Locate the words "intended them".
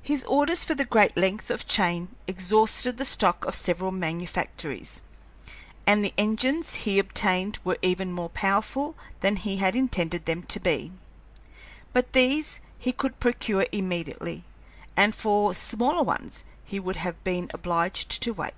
9.76-10.42